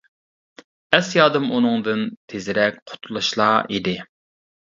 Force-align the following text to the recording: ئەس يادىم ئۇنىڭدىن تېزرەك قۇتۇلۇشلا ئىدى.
ئەس 0.97 1.11
يادىم 1.17 1.45
ئۇنىڭدىن 1.57 2.01
تېزرەك 2.33 2.81
قۇتۇلۇشلا 2.93 3.51
ئىدى. 3.71 3.97